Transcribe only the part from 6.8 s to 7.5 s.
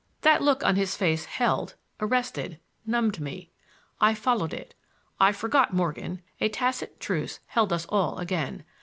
truce